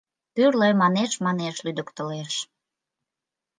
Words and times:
Тӱрлӧ 0.33 0.69
манеш-манеш 0.81 1.55
лӱдыктылеш. 1.65 2.33